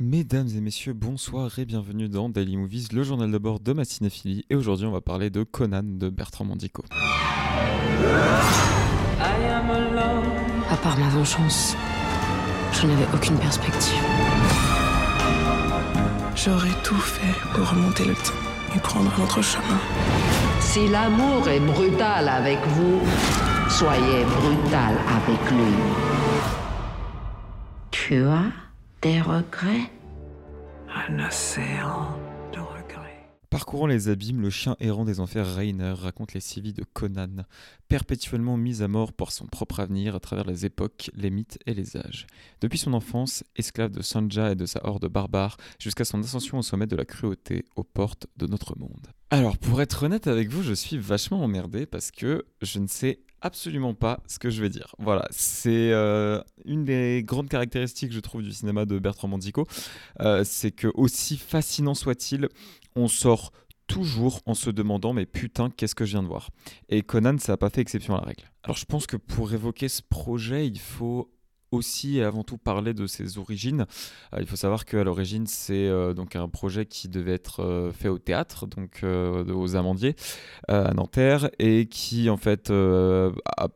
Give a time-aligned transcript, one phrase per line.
[0.00, 3.84] Mesdames et messieurs, bonsoir et bienvenue dans Daily Movies, le journal de bord de ma
[3.84, 4.44] cinéphilie.
[4.48, 6.84] Et aujourd'hui, on va parler de Conan de Bertrand Mandico.
[10.70, 11.74] À part ma vengeance,
[12.74, 14.04] je n'avais aucune perspective.
[16.36, 19.80] J'aurais tout fait pour remonter le temps et prendre un autre chemin.
[20.60, 23.00] Si l'amour est brutal avec vous,
[23.68, 25.74] soyez brutal avec lui.
[27.90, 28.67] Tu as
[29.02, 29.92] des regrets?
[30.88, 32.18] Un océan
[32.52, 33.28] de regrets.
[33.50, 37.44] Parcourant les abîmes, le chien errant des enfers Rainer raconte les sévices de Conan,
[37.88, 41.74] perpétuellement mis à mort pour son propre avenir à travers les époques, les mythes et
[41.74, 42.26] les âges.
[42.60, 46.62] Depuis son enfance, esclave de Sanja et de sa horde barbare, jusqu'à son ascension au
[46.62, 49.06] sommet de la cruauté, aux portes de notre monde.
[49.30, 53.20] Alors, pour être honnête avec vous, je suis vachement emmerdé parce que je ne sais
[53.40, 54.94] absolument pas ce que je vais dire.
[54.98, 59.66] Voilà, c'est euh, une des grandes caractéristiques, je trouve, du cinéma de Bertrand Mandico.
[60.20, 62.48] Euh, c'est que, aussi fascinant soit-il,
[62.96, 63.52] on sort
[63.86, 66.50] toujours en se demandant mais putain qu'est-ce que je viens de voir?
[66.90, 69.54] Et Conan ça n'a pas fait exception à la règle alors je pense que pour
[69.54, 71.30] évoquer ce projet il faut
[71.70, 73.86] aussi et avant tout parler de ses origines.
[74.34, 77.92] Euh, il faut savoir qu'à l'origine, c'est euh, donc un projet qui devait être euh,
[77.92, 80.16] fait au théâtre, donc aux Amandiers,
[80.68, 83.68] à Nanterre, et qui en fait, à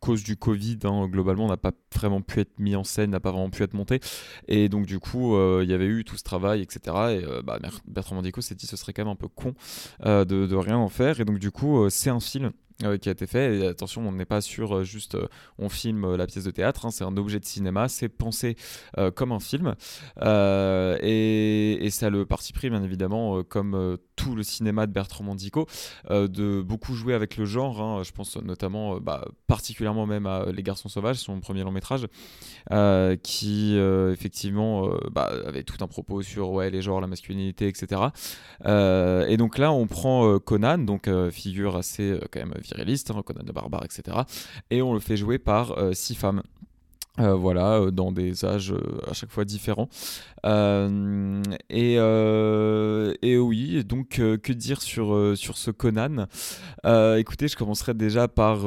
[0.00, 3.30] cause du Covid, hein, globalement, n'a pas vraiment pu être mis en scène, n'a pas
[3.32, 4.00] vraiment pu être monté.
[4.46, 6.80] Et donc, du coup, il y avait eu tout ce travail, etc.
[6.86, 9.54] Et euh, bah, Ber- Bertrand Mandico s'est dit ce serait quand même un peu con
[10.00, 11.20] de, rien en faire.
[11.20, 12.52] Et donc, du coup, c'est un film.
[12.84, 15.26] Euh, qui a été fait attention on n'est pas sur euh, juste euh,
[15.58, 18.56] on filme la pièce de théâtre hein, c'est un objet de cinéma c'est pensé
[19.16, 19.74] comme un film
[20.22, 25.66] et, et ça le parti pris bien évidemment comme tout le cinéma de Bertrand Mandico
[26.08, 28.02] de beaucoup jouer avec le genre hein.
[28.04, 32.06] je pense notamment bah, particulièrement même à Les Garçons Sauvages son premier long métrage
[33.24, 38.02] qui effectivement bah, avait tout un propos sur ouais, les genres, la masculinité, etc.
[38.64, 43.84] Et donc là, on prend Conan, donc figure assez quand même hein, Conan le barbare,
[43.84, 44.18] etc.
[44.70, 46.42] Et on le fait jouer par euh, six femmes.
[47.18, 49.88] Euh, voilà, euh, dans des âges euh, à chaque fois différents.
[51.70, 51.98] Et,
[53.38, 56.26] oui, donc que dire sur, sur ce Conan?
[57.16, 58.60] Écoutez, je commencerai déjà par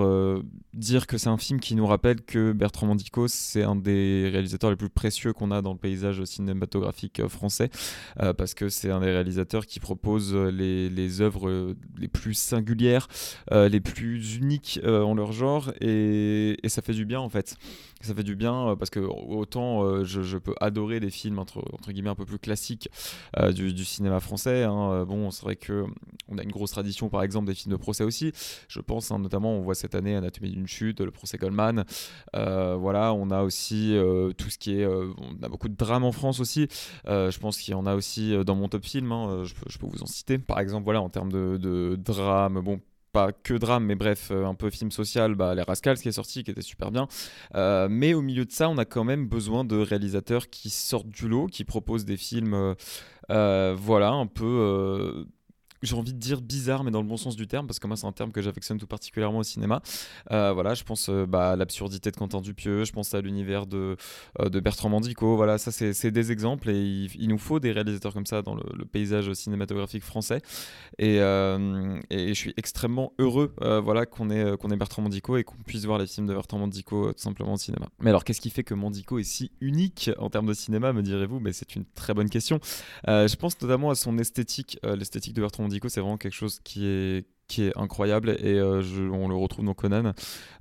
[0.73, 4.69] dire que c'est un film qui nous rappelle que Bertrand Mandico, c'est un des réalisateurs
[4.69, 7.69] les plus précieux qu'on a dans le paysage cinématographique français,
[8.37, 13.07] parce que c'est un des réalisateurs qui propose les, les œuvres les plus singulières,
[13.49, 17.55] les plus uniques en leur genre, et ça fait du bien en fait.
[18.01, 21.63] Ça fait du bien euh, parce que autant euh, je, peux adorer des films entre,
[21.73, 22.89] entre guillemets un peu plus classiques
[23.37, 24.63] euh, du, cinéma français.
[24.63, 25.05] hein.
[25.07, 25.85] Bon, c'est vrai que
[26.27, 28.31] on a une grosse tradition, par exemple, des films de procès aussi.
[28.67, 31.85] Je pense hein, notamment, on voit cette année Anatomie d'une chute, le procès Goldman.
[32.33, 33.95] Voilà, on a aussi
[34.37, 34.85] tout ce qui est.
[34.85, 36.67] on a beaucoup de drames en France aussi.
[37.05, 39.11] Je pense qu'il y en a aussi dans mon top film.
[39.11, 40.37] hein, je, peux, je peux vous en citer.
[40.37, 42.79] Par exemple, voilà, en termes de, de drame, bon.
[43.13, 46.13] Pas que drame, mais bref, euh, un peu film social, bah, Les Rascals qui est
[46.13, 47.07] sorti, qui était super bien.
[47.55, 51.09] Euh, mais au milieu de ça, on a quand même besoin de réalisateurs qui sortent
[51.09, 52.75] du lot, qui proposent des films,
[53.29, 55.25] euh, voilà, un peu
[55.81, 57.97] j'ai envie de dire bizarre, mais dans le bon sens du terme, parce que moi,
[57.97, 59.81] c'est un terme que j'affectionne tout particulièrement au cinéma.
[60.31, 63.65] Euh, voilà, je pense euh, bah, à l'absurdité de Quentin Dupieux, je pense à l'univers
[63.65, 63.97] de,
[64.39, 65.35] euh, de Bertrand Mandico.
[65.35, 68.85] Voilà, ça, c'est des exemples, et il, nous faut des réalisateurs comme ça dans le,
[68.91, 70.41] paysage cinématographique français.
[70.97, 75.85] Et, je suis extrêmement heureux voilà, qu'on ait, qu'on ait Bertrand Mandico et qu'on puisse
[75.85, 77.87] voir les films de Bertrand Mandico tout simplement au cinéma.
[77.99, 81.01] Mais alors, qu'est-ce qui fait que Mandico est si unique en termes de cinéma, me
[81.01, 81.39] direz-vous?
[81.39, 82.59] Mais c'est une très bonne question.
[83.07, 84.79] Je pense notamment à son esthétique.
[84.83, 89.27] L'esthétique de Bertrand C'est vraiment quelque chose qui est qui est incroyable et euh, on
[89.27, 90.13] le retrouve dans Conan.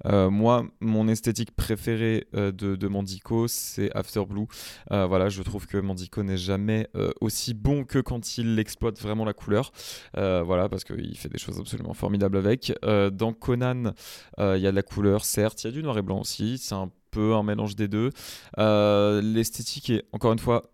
[0.06, 4.46] Euh, moi, mon esthétique préférée euh, de, de Mandico, c'est After Blue.
[4.90, 6.88] Voilà, je trouve que Mandico n'est jamais
[7.20, 9.72] aussi bon que quand il exploite vraiment la couleur.
[10.14, 12.72] Voilà, parce qu'il fait des choses absolument formidables avec.
[12.82, 13.92] Dans Conan,
[14.38, 16.58] il y a de la couleur, certes, il y a du noir et blanc aussi.
[16.58, 18.10] C'est un peu un mélange des deux.
[18.58, 20.72] L'esthétique est encore une fois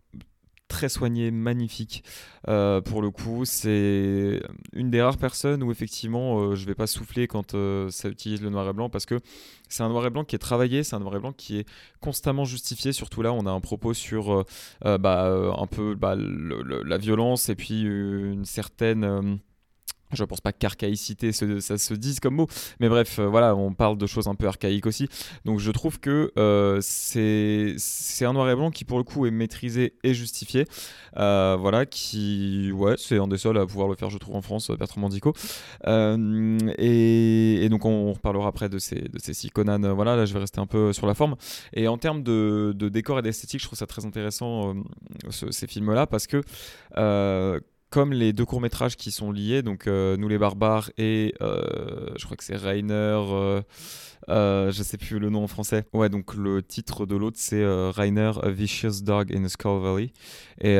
[0.76, 2.04] très soignée, magnifique.
[2.48, 4.42] Euh, pour le coup, c'est
[4.74, 8.42] une des rares personnes où effectivement euh, je vais pas souffler quand euh, ça utilise
[8.42, 9.20] le noir et blanc parce que
[9.70, 11.68] c'est un noir et blanc qui est travaillé, c'est un noir et blanc qui est
[12.00, 12.92] constamment justifié.
[12.92, 14.44] Surtout là, on a un propos sur
[14.84, 19.40] euh, bah, un peu bah, la violence et puis une certaine.
[20.12, 22.46] Je pense pas qu'archaïcité ça se dise comme mot,
[22.80, 25.08] mais bref, euh, voilà, on parle de choses un peu archaïques aussi.
[25.44, 29.30] Donc je trouve que euh, c'est un noir et blanc qui pour le coup est
[29.30, 30.64] maîtrisé et justifié.
[31.16, 34.42] Euh, voilà, qui, ouais, c'est un des seuls à pouvoir le faire, je trouve, en
[34.42, 35.32] France, Bertrand Mandico.
[36.78, 39.94] Et, donc on, reparlera après de ces, six Conan.
[39.94, 41.36] voilà, là je vais rester un peu sur la forme.
[41.72, 44.74] Et en termes de décor et d'esthétique, je trouve ça très intéressant
[45.30, 46.42] ces films-là parce que
[47.90, 52.24] comme les deux courts-métrages qui sont liés, donc euh, Nous les barbares et euh, je
[52.24, 53.62] crois que c'est Rainer, euh,
[54.28, 55.84] euh, je sais plus le nom en français.
[55.92, 60.12] Ouais, donc le titre de l'autre c'est Rainer, A Vicious Dog in Skull Valley.
[60.60, 60.76] Et,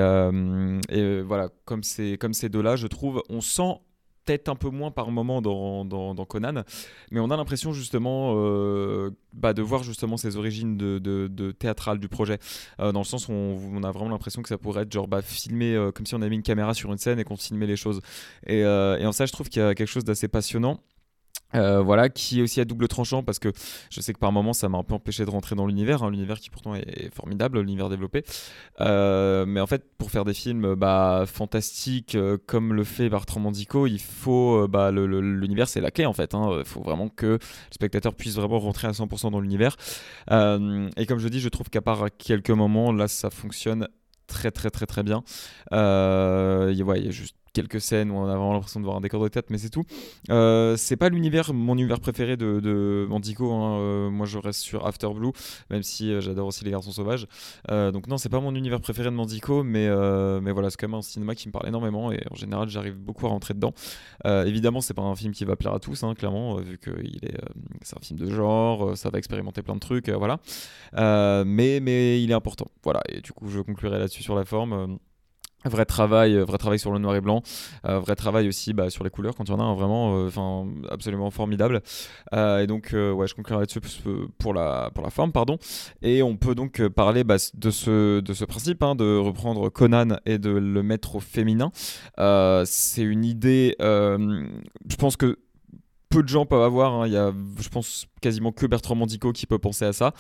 [0.95, 1.83] et voilà, comme,
[2.19, 3.81] comme ces deux-là, je trouve, on sent
[4.27, 6.65] peut-être un peu moins par moment dans, dans, Conan,
[7.11, 11.29] mais on a l'impression justement euh, bah, de voir justement ces origines de, de,
[11.97, 12.39] du projet,
[12.81, 15.23] euh, dans le sens où on, a vraiment l'impression que ça pourrait être genre bah,
[15.23, 17.67] filmé euh, comme si on avait mis une caméra sur une scène et qu'on filmait
[17.67, 18.01] les choses.
[18.47, 20.81] Et, et en ça, je trouve qu'il y a quelque chose d'assez passionnant.
[21.55, 23.53] Euh, voilà, qui est aussi à double tranchant parce que
[23.91, 26.11] je sais que par moments ça m'a un peu empêché de rentrer dans l'univers, hein,
[26.11, 28.25] l'univers qui pourtant est, formidable, l'univers développé.
[28.81, 33.41] Euh, mais en fait, pour faire des films bah, fantastiques euh, comme le fait Bertrand
[33.41, 36.35] Mandico, il faut bah, l'univers, c'est la clé en fait.
[36.35, 36.57] Hein.
[36.59, 37.39] Il faut vraiment que le
[37.71, 39.77] spectateur puisse vraiment rentrer à 100% dans l'univers.
[40.31, 43.89] et comme je dis, je trouve qu'à part quelques moments, là, ça fonctionne
[44.27, 45.23] très très très très bien.
[45.71, 45.77] Il
[46.77, 49.29] y a juste quelques scènes où on a vraiment l'impression de voir un décor de
[49.29, 49.85] tête, mais c'est tout.
[50.31, 53.51] Euh, c'est pas l'univers, mon univers préféré de, Mandico.
[53.51, 53.79] Hein.
[53.79, 55.33] Euh, moi, je reste sur After Blue,
[55.71, 57.27] même si euh, j'adore aussi Les Garçons Sauvages.
[57.71, 59.87] donc non, c'est pas mon univers préféré de Mandico, mais
[60.41, 62.97] mais voilà, c'est quand même un cinéma qui me parle énormément et en général, j'arrive
[62.97, 63.73] beaucoup à rentrer dedans.
[64.25, 67.39] évidemment, c'est pas un film qui va plaire à tous, hein, clairement, vu que est,
[67.83, 70.41] c'est un film de genre, ça va expérimenter plein de trucs, voilà.
[71.45, 73.01] mais mais il est important, voilà.
[73.09, 74.99] Et du coup, je conclurai là-dessus sur la forme.
[75.69, 77.43] Vrai travail, euh, vrai travail sur le noir et blanc,
[77.87, 80.17] euh, vrai travail aussi bah, sur les couleurs quand il y en a un vraiment,
[80.17, 81.81] euh, enfin absolument formidable.
[82.33, 83.81] et donc ouais, je conclurai là-dessus
[84.39, 85.59] pour la pour la forme, pardon.
[86.03, 90.19] Et on peut donc parler bah, de ce de ce principe, hein, de reprendre Conan
[90.27, 91.71] et de le mettre au féminin.
[92.65, 95.39] c'est une idée, je pense que
[96.17, 96.95] peu de gens peuvent avoir.
[96.95, 97.07] Hein.
[97.07, 97.31] Il y a,
[97.61, 100.15] je pense, quasiment que Bertrand Mandico qui peut penser à ça.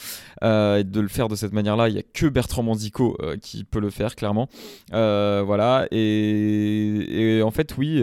[0.44, 3.64] Euh, de le faire de cette manière-là, il n'y a que Bertrand Mandico euh, qui
[3.64, 4.48] peut le faire, clairement.
[4.93, 5.88] Euh, voilà.
[5.90, 8.02] Et, en fait, oui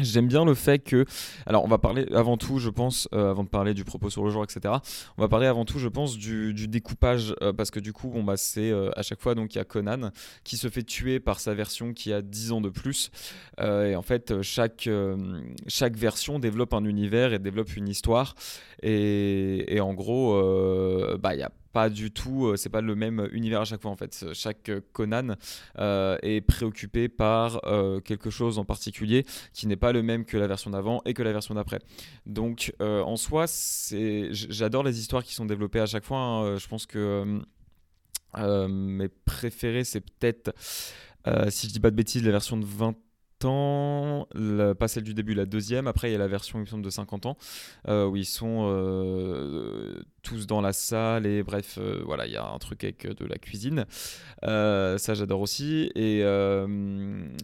[0.00, 1.04] J'aime bien le fait que,
[1.44, 4.22] alors on va parler avant tout, je pense, euh, avant de parler du propos sur
[4.22, 4.74] le genre, etc.
[5.16, 8.22] On va parler avant tout, je pense, du, découpage, euh, parce que du coup, bon,
[8.22, 10.10] bah, c'est euh, à chaque fois, donc il y a Conan
[10.44, 13.10] qui se fait tuer par sa version qui a 10 ans de plus.
[13.60, 14.88] et en fait, chaque,
[15.66, 18.36] chaque version développe un univers et développe une histoire.
[18.82, 20.40] Et, et en gros,
[21.18, 23.82] bah, il y a pas du tout, euh, c'est pas le même univers à chaque
[23.82, 24.32] fois en fait.
[24.32, 25.36] Chaque Conan
[25.78, 30.36] euh, est préoccupé par euh, quelque chose en particulier qui n'est pas le même que
[30.36, 31.80] la version d'avant et que la version d'après.
[32.26, 33.46] Donc en soi,
[34.30, 36.18] j'adore les histoires qui sont développées à chaque fois.
[36.18, 36.56] Hein.
[36.56, 37.40] Je pense que
[38.68, 40.52] mes préférés, c'est peut-être,
[41.50, 42.94] si je dis pas de bêtises, la version de 20
[43.40, 45.86] pas celle du début, la deuxième.
[45.86, 47.36] Après, il y a la version, il de 50 ans,
[47.86, 48.66] où ils sont
[50.28, 53.14] tous dans la salle et bref, euh, voilà, il y a un truc avec euh,
[53.14, 53.86] de la cuisine.
[54.44, 55.90] Euh, ça, j'adore aussi.
[55.94, 56.18] Et,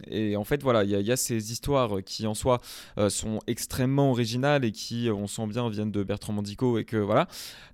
[0.07, 2.61] et, en fait, voilà, il y, a ces histoires qui en soi
[3.09, 7.27] sont extrêmement originales et qui, on sent bien, viennent de Bertrand Mandico et que voilà.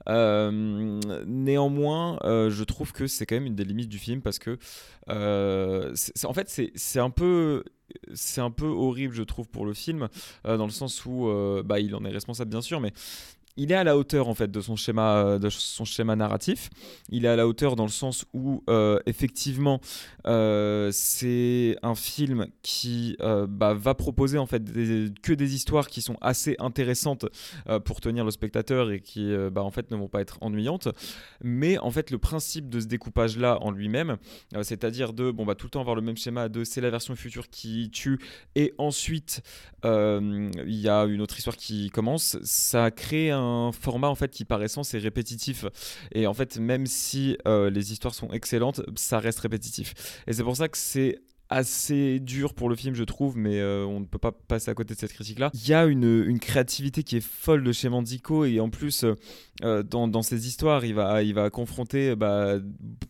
[0.07, 4.57] néanmoins, je trouve que c'est quand même une des limites du film parce que,
[5.07, 7.63] en fait, c'est un peu
[8.13, 10.09] c'est un peu horrible, je trouve, pour le film,
[10.43, 11.31] dans le sens où
[11.65, 12.93] bah, il en est responsable, bien sûr, mais
[13.57, 16.69] il est à la hauteur en fait de son schéma euh, de son schéma narratif.
[17.09, 19.81] Il est à la hauteur dans le sens où euh, effectivement
[20.25, 24.63] euh, c'est un film qui bah, va proposer en fait
[25.21, 27.25] que des histoires qui sont assez intéressantes
[27.85, 30.87] pour tenir le spectateur et qui bah, en fait ne vont pas être ennuyantes.
[31.43, 34.17] Mais en fait le principe de ce découpage là en lui-même,
[34.61, 37.49] c'est-à-dire de bah tout le temps avoir le même schéma de c'est la version future
[37.49, 38.19] qui tue
[38.55, 39.41] et ensuite
[39.83, 44.31] il y a une autre histoire qui commence, ça crée un un format en fait
[44.31, 45.65] qui par essence est répétitif.
[46.13, 50.23] Et en fait même si euh, les histoires sont excellentes ça reste répétitif.
[50.27, 51.19] Et c'est pour ça que c'est
[51.51, 54.73] assez dur pour le film, je trouve, mais euh, on ne peut pas passer à
[54.73, 55.51] côté de cette critique-là.
[55.53, 59.03] Il y a une, une, créativité qui est folle de chez Mandico, et en plus,
[59.03, 59.15] euh,
[59.63, 62.55] euh, dans, dans, ses histoires, il va, il va confronter bah,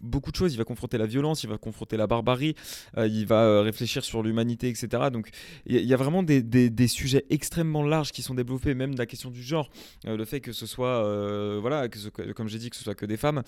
[0.01, 0.53] beaucoup de choses.
[0.55, 2.55] Il va confronter la violence, il va confronter la barbarie,
[2.97, 5.09] il va réfléchir sur l'humanité, etc.
[5.13, 5.29] Donc,
[5.67, 9.29] il y, a vraiment des, des, sujets extrêmement larges qui sont développés, même la question
[9.29, 9.69] du genre.
[10.03, 13.17] le fait que ce soit, voilà, que comme j'ai dit, que ce soit que des
[13.17, 13.43] femmes,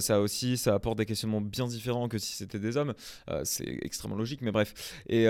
[0.00, 2.92] ça aussi, ça apporte des questionnements bien différents que si c'était des hommes.
[3.44, 5.02] c'est extrêmement logique mais bref.
[5.08, 5.26] Et,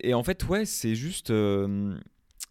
[0.00, 1.32] et, en fait, ouais, c'est juste,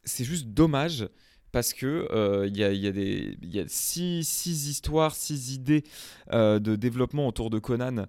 [0.04, 1.08] c'est juste dommage
[1.56, 2.10] parce que
[2.48, 5.86] il y, a, six, histoires, six idées
[6.34, 8.08] de développement autour de Conan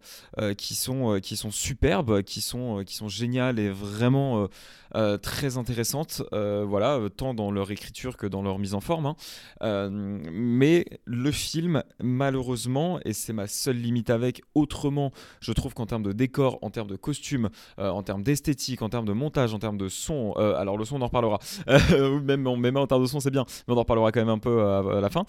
[0.59, 4.49] qui, sont, qui sont superbes, qui sont, géniales et vraiment
[4.97, 9.07] euh, très intéressantes, euh, voilà, tant dans leur écriture que dans leur mise en forme.
[9.07, 9.17] Hein.
[9.63, 15.87] Euh, mais le film, malheureusement, et c'est ma seule limite avec, autrement, je trouve qu'en
[15.87, 19.59] termes de décor, en termes de costumes, en termes d'esthétique, en termes de montage, en
[19.59, 21.39] termes de son, alors le son on en reparlera,
[22.23, 24.63] même, même en termes de son c'est mais on en reparlera quand même un peu
[24.63, 25.25] à, la fin.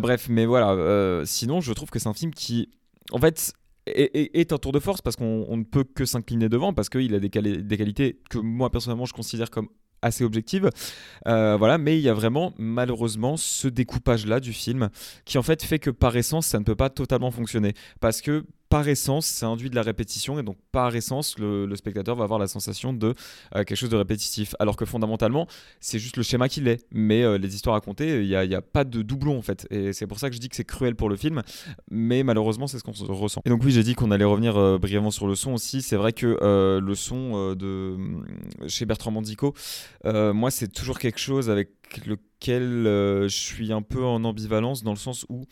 [0.00, 2.68] bref, mais voilà, sinon je trouve que c'est un film qui,
[3.12, 3.52] en fait,
[3.94, 7.18] est, un tour de force parce qu'on ne peut que s'incliner devant parce qu'il a
[7.18, 9.68] des, qualités que moi personnellement je considère comme
[10.00, 10.70] assez objectives.
[11.26, 14.90] Euh, voilà, mais il y a vraiment malheureusement ce découpage là du film
[15.24, 18.44] qui en fait fait que par essence ça ne peut pas totalement fonctionner parce que
[18.68, 22.38] par essence, ça induit de la répétition et donc par essence, le, spectateur va avoir
[22.38, 24.54] la sensation de euh, quelque chose de répétitif.
[24.58, 25.46] Alors que fondamentalement,
[25.80, 26.84] c'est juste le schéma qu'il est.
[26.92, 29.66] Mais euh, les histoires compter, il n'y a, a, pas de doublon en fait.
[29.70, 31.42] Et c'est pour ça que je dis que c'est cruel pour le film.
[31.90, 33.40] Mais malheureusement, c'est ce qu'on ressent.
[33.44, 35.80] Et donc, oui, j'ai dit qu'on allait revenir euh, brièvement sur le son aussi.
[35.82, 36.38] C'est vrai que
[36.80, 37.96] le son de
[38.66, 39.54] chez Bertrand Mandico,
[40.04, 41.70] moi, c'est toujours quelque chose avec
[42.06, 45.46] lequel je suis un peu en ambivalence dans le sens où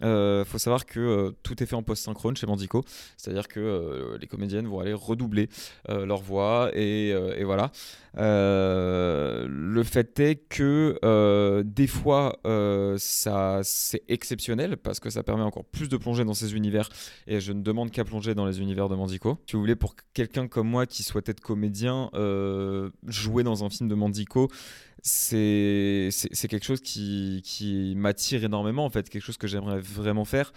[0.00, 2.82] il euh, faut savoir que euh, tout est fait en post-synchrone chez Mandico,
[3.16, 5.48] c'est-à-dire que euh, les comédiennes vont aller redoubler
[5.88, 7.70] leur voix et, voilà.
[8.14, 12.38] le fait est que des fois,
[12.98, 16.88] ça c'est exceptionnel parce que ça permet encore plus de plonger dans ces univers
[17.26, 19.38] et je ne demande qu'à plonger dans les univers de Mandico.
[19.46, 22.10] Si vous voulez, pour quelqu'un comme moi qui souhaite être comédien,
[23.06, 24.48] jouer dans un film de Mandico,
[25.02, 26.10] c'est
[26.48, 30.52] quelque chose qui, qui m'attire énormément en fait quelque chose que j'aimerais vraiment faire.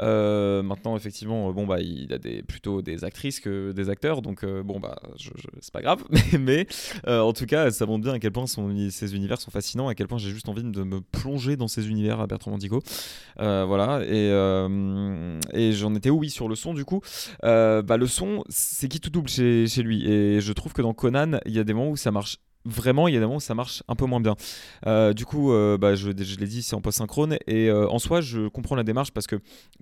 [0.00, 4.44] Euh, maintenant effectivement bon bah il a des plutôt des actrices que des acteurs donc
[4.44, 5.30] euh, bon bah je,
[5.60, 6.04] c'est pas grave.
[6.38, 6.68] Mais,
[7.08, 9.96] euh, en tout cas ça montre bien à quel point ces univers sont fascinants à
[9.96, 12.80] quel point j'ai juste envie de me plonger dans ces univers à Bertrand Mandico
[13.36, 14.28] voilà et,
[15.52, 17.00] et j'en étais oui sur le son du coup.
[17.42, 20.08] Bah le son c'est qui tout double chez, chez lui?
[20.08, 23.08] Et je trouve que dans Conan il y a des moments où ça marche vraiment,
[23.08, 24.36] il y a des moments où ça marche un peu moins bien.
[24.86, 27.36] Euh, du coup, euh, bah, je, l'ai dit, c'est en post-synchrone.
[27.46, 29.36] Et euh, en soi, je comprends la démarche parce que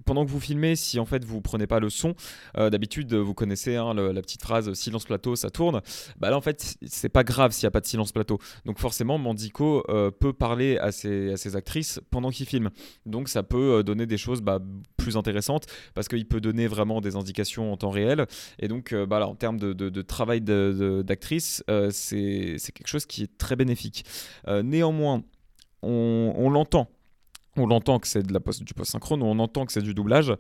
[0.05, 2.15] pendant que vous filmez, si en fait vous prenez pas le son,
[2.57, 5.81] d'habitude, vous connaissez hein, la petite phrase silence plateau, ça tourne.
[6.19, 8.39] Bah là, en fait, c'est pas grave s'il n'y a pas de silence plateau.
[8.65, 9.83] Donc forcément, Mandico
[10.19, 12.71] peut parler à ses, à ses actrices pendant qu'il filme.
[13.05, 14.61] Donc ça peut donner des choses bah,
[14.97, 18.27] plus intéressantes parce qu'il peut donner vraiment des indications en temps réel.
[18.59, 23.23] Et donc, bah, là, en termes de, de, de travail d'actrice, c'est quelque chose qui
[23.23, 24.05] est très bénéfique.
[24.49, 25.23] Euh, néanmoins,
[25.83, 26.89] on, l'entend.
[27.57, 30.33] On l'entend que c'est de la post, du post-synchrone, on entend que c'est du doublage.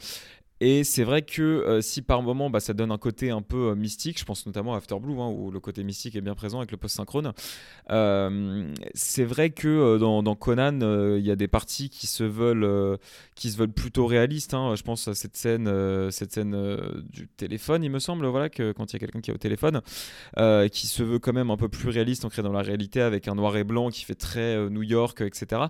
[0.61, 3.71] Et c'est vrai que euh, si par moment bah, ça donne un côté un peu
[3.71, 6.35] euh, mystique, je pense notamment à After Blue, hein, où le côté mystique est bien
[6.35, 7.33] présent avec le post-synchrone,
[7.91, 10.81] euh, c'est vrai que dans, Conan,
[11.17, 12.99] il y a des parties qui se veulent,
[13.35, 14.55] qui se veulent plutôt réalistes.
[14.55, 14.75] Hein.
[14.77, 15.71] Je pense à cette scène,
[16.11, 16.77] cette scène
[17.11, 19.39] du téléphone, il me semble, voilà, que quand il y a quelqu'un qui est au
[19.39, 19.81] téléphone,
[20.71, 23.35] qui se veut quand même un peu plus réaliste, ancré dans la réalité, avec un
[23.35, 25.63] noir et blanc qui fait très New York, etc.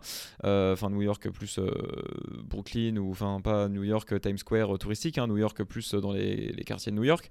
[0.43, 1.61] Enfin, New York plus
[2.45, 6.55] Brooklyn, ou enfin pas New York, Times Square touristique, hein, New York plus dans les,
[6.67, 7.29] quartiers de New York.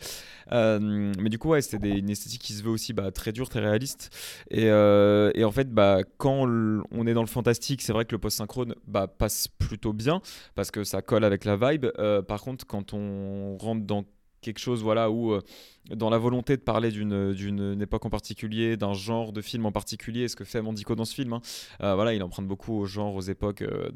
[0.51, 3.49] Euh, mais du coup, ouais, c'était une esthétique qui se veut aussi bah, très dure,
[3.49, 4.09] très réaliste.
[4.49, 6.47] Et, euh, et en fait, bah, quand
[6.91, 10.21] on est dans le fantastique, c'est vrai que le post-synchrone bah, passe plutôt bien
[10.55, 11.87] parce que ça colle avec la vibe.
[11.99, 14.05] Euh, par contre, quand on rentre dans
[14.45, 15.41] quelque chose voilà où euh,
[15.89, 20.27] dans la volonté de parler d'une époque en particulier d'un genre de film en particulier
[20.27, 21.41] ce que fait Mandico dans ce film hein,
[21.81, 23.89] euh, voilà il emprunte beaucoup au genre aux époques euh,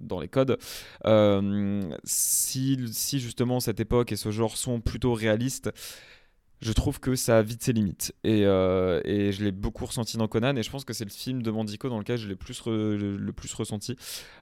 [0.00, 0.58] dans, les codes.
[2.04, 5.70] Si, si justement cette époque et ce genre sont plutôt réalistes
[6.60, 8.14] je trouve que ça a vite ses limites.
[8.24, 11.10] Et, euh, et je l'ai beaucoup ressenti dans Conan, et je pense que c'est le
[11.10, 13.96] film de Mandico dans lequel je l'ai le plus ressenti.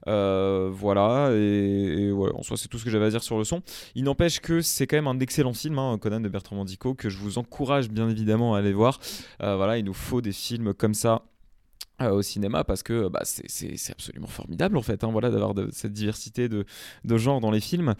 [0.07, 3.61] Euh, voilà, et, en soi, c'est tout ce que j'avais à dire sur le son.
[3.95, 7.09] Il n'empêche que c'est quand même un excellent film, hein, Conan de Bertrand Mandico, que
[7.09, 8.99] je vous encourage bien évidemment à aller voir.
[9.41, 11.23] Euh, voilà, il nous faut des films comme ça
[11.99, 15.93] euh, au cinéma parce que bah, c'est absolument formidable en fait hein, voilà d'avoir cette
[15.93, 16.63] diversité de,
[17.03, 17.95] de genres dans les films.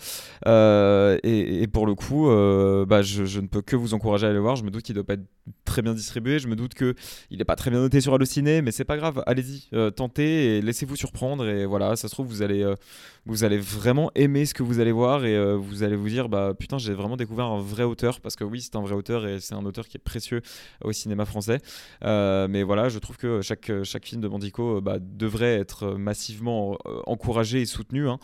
[0.46, 4.38] Euh, et, pour le coup euh, bah, je, ne peux que vous encourager à aller
[4.38, 4.56] voir.
[4.56, 5.26] Je me doute qu'il doit pas être
[5.66, 6.38] très bien distribué.
[6.38, 6.94] Je me doute que
[7.32, 9.24] il est pas très bien noté sur Allociné mais c'est pas grave.
[9.26, 11.48] Allez-y tentez et laissez-vous surprendre.
[11.48, 12.72] Et voilà ça se trouve vous allez
[13.26, 16.54] vous allez vraiment aimer ce que vous allez voir et vous allez vous dire bah
[16.54, 19.40] putain j'ai vraiment découvert un vrai auteur parce que oui c'est un vrai auteur et
[19.40, 20.44] c'est un auteur qui est précieux
[20.84, 21.58] au cinéma français.
[22.04, 27.62] Mais voilà je trouve que chaque chaque film de Mandico bah, devrait être massivement encouragé
[27.62, 28.08] et soutenu.
[28.08, 28.20] Hein.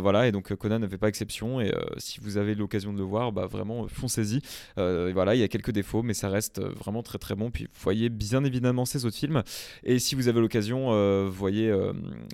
[0.00, 1.60] voilà, et donc Conan ne fait pas exception.
[1.60, 4.40] Et si vous avez l'occasion de le voir, bah, vraiment foncez-y.
[4.76, 7.50] voilà, il y a quelques défauts, mais ça reste vraiment très très bon.
[7.50, 9.42] Puis voyez bien évidemment ces autres films.
[9.84, 11.72] Et si vous avez l'occasion, voyez,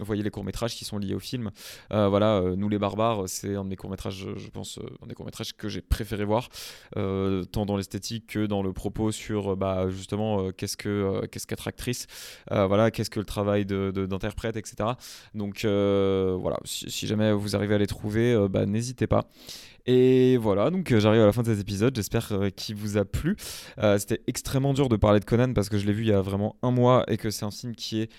[0.00, 1.50] voyez les courts métrages qui sont liés au film.
[1.90, 5.26] voilà, Nous les barbares, c'est un de mes courts métrages, je pense, un des courts
[5.26, 6.48] métrages que j'ai préféré voir,
[6.94, 12.06] tant dans l'esthétique que dans le propos sur bah, justement qu'est-ce que qu'est-ce qu'être actrice,
[12.67, 14.90] voilà, qu'est-ce que le travail d'interprète, de, etc.
[15.35, 19.29] Donc voilà, si, jamais vous arrivez à les trouver, bah, n'hésitez pas.
[19.87, 23.37] Et voilà, donc j'arrive à la fin de cet épisode, j'espère qu'il vous a plu.
[23.99, 26.21] C'était extrêmement dur de parler de Conan parce que je l'ai vu il y a
[26.21, 28.11] vraiment un mois et que c'est un film qui est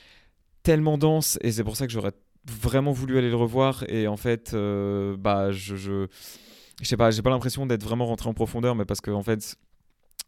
[0.64, 2.14] tellement dense et c'est pour ça que j'aurais
[2.46, 7.66] vraiment voulu aller le revoir et en fait bah je, je pas j'ai pas l'impression
[7.66, 9.56] d'être vraiment rentré en profondeur mais parce que en fait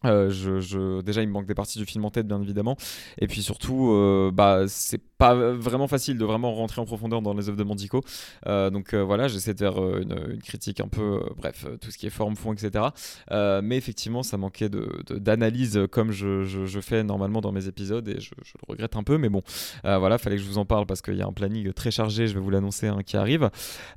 [0.06, 2.78] euh, je, déjà, il me manque des parties du film en tête, bien évidemment.
[3.20, 7.34] Et puis surtout, euh, bah, c'est pas vraiment facile de vraiment rentrer en profondeur dans
[7.34, 8.02] les œuvres de Mandico.
[8.48, 12.12] Euh, donc voilà, j'essaie de faire une, critique un peu, bref, tout ce qui est
[12.12, 12.86] forme, fond, etc.
[13.32, 14.70] mais effectivement, ça manquait
[15.10, 19.04] d'analyse de, comme je, je, fais normalement dans mes épisodes et je, le regrette un
[19.04, 19.18] peu.
[19.18, 19.42] Mais bon,
[19.84, 22.28] voilà, fallait que je vous en parle parce qu'il y a un planning très chargé,
[22.28, 23.50] je vais vous l'annoncer, hein, qui arrive.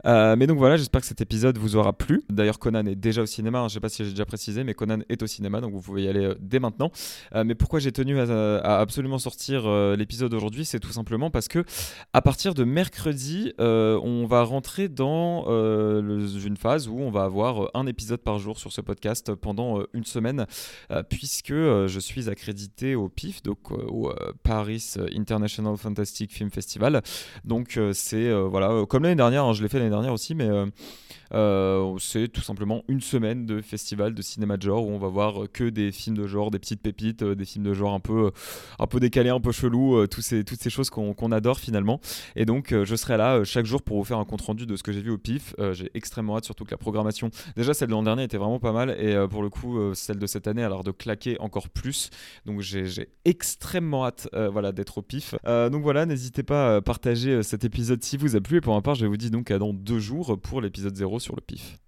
[0.05, 2.23] mais donc voilà, j'espère que cet épisode vous aura plu.
[2.31, 4.75] D'ailleurs, Conan est déjà au cinéma, hein, je sais pas si j'ai déjà précisé, mais
[4.75, 6.91] Conan est au cinéma, donc vous pouvez y aller euh, dès maintenant.
[7.35, 11.49] Euh, mais pourquoi j'ai tenu à, absolument sortir euh, l'épisode aujourd'hui C'est tout simplement parce
[11.49, 11.65] que
[12.13, 17.87] à partir de mercredi, on va rentrer dans une phase où on va avoir un
[17.87, 20.47] épisode par jour sur ce podcast pendant une semaine,
[21.09, 27.03] puisque je suis accrédité au PIF, donc au Paris International Fantastic Film Festival.
[27.45, 30.67] Donc c'est voilà, comme l'année dernière, hein, je l'ai fait l'année dernière aussi, mais euh,
[31.31, 35.45] c'est tout simplement une semaine de festival de cinéma de genre où on va voir
[35.53, 38.27] que des films de genre, des petites pépites, euh, des films de genre un peu,
[38.27, 38.31] euh,
[38.79, 42.01] un peu décalés, un peu chelous, tous ces, toutes ces choses qu'on adore finalement.
[42.35, 44.83] Et donc je serai là chaque jour pour vous faire un compte rendu de ce
[44.83, 45.55] que j'ai vu au pif.
[45.73, 48.73] j'ai extrêmement hâte, surtout que la programmation, déjà celle de l'an dernier était vraiment pas
[48.73, 52.11] mal et pour le coup celle de cette année a l'air de claquer encore plus.
[52.45, 55.35] Donc j'ai extrêmement hâte voilà, d'être au pif.
[55.45, 58.83] donc voilà, n'hésitez pas à partager cet épisode si vous a plu et pour ma
[58.83, 61.79] part je vous dis donc à dans deux jours pour l'épisode 0 sur le pif.